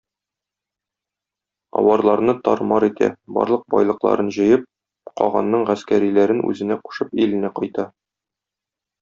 [1.81, 4.65] Аварларны тар-мар итә, барлык байлыкларын җыеп,
[5.23, 7.89] каганның гаскәриләрен үзенә кушып, иленә кайта.